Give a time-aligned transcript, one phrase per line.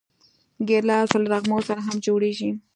[0.67, 2.49] ګیلاس له نغمو سره هم جوړ دی.